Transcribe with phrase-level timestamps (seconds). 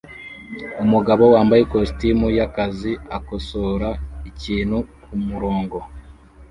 [0.83, 3.89] Umugabo wambaye ikositimu yakazi akosora
[4.29, 5.77] ikintu kumurongo